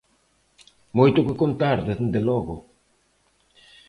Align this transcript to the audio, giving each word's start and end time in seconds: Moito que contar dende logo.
Moito 0.97 1.25
que 1.27 1.39
contar 1.41 1.77
dende 1.87 2.19
logo. 2.29 2.55